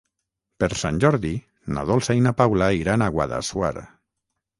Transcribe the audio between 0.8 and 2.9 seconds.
Sant Jordi na Dolça i na Paula